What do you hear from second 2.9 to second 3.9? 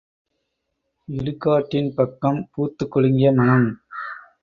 குலுங்கிய மணம்!